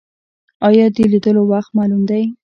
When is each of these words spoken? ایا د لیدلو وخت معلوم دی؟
ایا 0.67 0.85
د 0.95 0.97
لیدلو 1.11 1.41
وخت 1.51 1.71
معلوم 1.77 2.01
دی؟ 2.09 2.23